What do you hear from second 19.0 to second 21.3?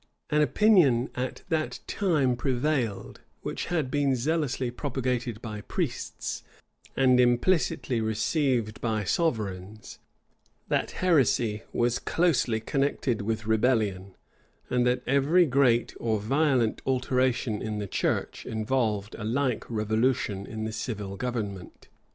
a like revolution in the civil